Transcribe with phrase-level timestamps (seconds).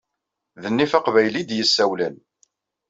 [0.61, 2.15] D nnif aqbayli i d-yessawlen!